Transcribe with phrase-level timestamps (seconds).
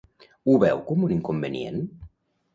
[0.47, 1.79] Ho veu com un inconvenient?